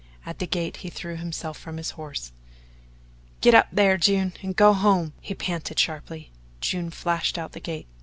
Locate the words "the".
0.39-0.47, 7.51-7.59